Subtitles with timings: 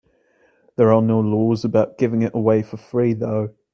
[0.77, 3.53] There are no laws about giving it away for free, though.